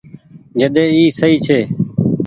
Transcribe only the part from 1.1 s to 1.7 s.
سئي ڇي۔